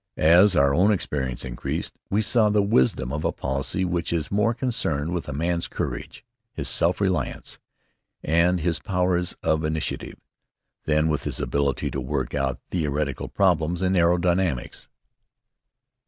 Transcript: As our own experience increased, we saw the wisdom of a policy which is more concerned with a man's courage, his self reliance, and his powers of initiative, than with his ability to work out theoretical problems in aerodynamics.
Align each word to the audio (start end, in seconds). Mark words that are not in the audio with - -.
As 0.17 0.55
our 0.55 0.73
own 0.73 0.91
experience 0.91 1.45
increased, 1.45 1.93
we 2.09 2.23
saw 2.23 2.49
the 2.49 2.63
wisdom 2.63 3.13
of 3.13 3.23
a 3.23 3.31
policy 3.31 3.85
which 3.85 4.11
is 4.11 4.31
more 4.31 4.51
concerned 4.51 5.11
with 5.11 5.29
a 5.29 5.31
man's 5.31 5.67
courage, 5.67 6.25
his 6.55 6.67
self 6.67 6.99
reliance, 6.99 7.59
and 8.23 8.61
his 8.61 8.79
powers 8.79 9.33
of 9.43 9.63
initiative, 9.63 10.19
than 10.85 11.07
with 11.07 11.25
his 11.25 11.39
ability 11.39 11.91
to 11.91 12.01
work 12.01 12.33
out 12.33 12.59
theoretical 12.71 13.27
problems 13.27 13.83
in 13.83 13.93
aerodynamics. 13.93 14.87